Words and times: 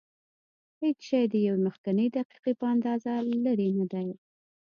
هېڅ 0.81 0.97
شی 1.07 1.23
د 1.31 1.35
یوې 1.47 1.59
مخکنۍ 1.67 2.07
دقیقې 2.17 2.53
په 2.59 2.65
اندازه 2.73 3.11
لرې 3.43 3.69
نه 3.79 3.85
دی. 3.91 4.09